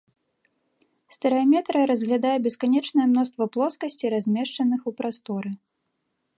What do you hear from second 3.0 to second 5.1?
мноства плоскасцей, размешчаных у